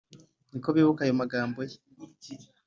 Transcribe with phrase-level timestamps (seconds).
[0.49, 1.77] Nuko bibuka ayo magambo ye